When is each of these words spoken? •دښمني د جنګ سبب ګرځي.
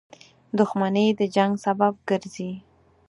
•دښمني 0.57 1.05
د 1.19 1.21
جنګ 1.35 1.51
سبب 1.65 1.93
ګرځي. 2.09 2.51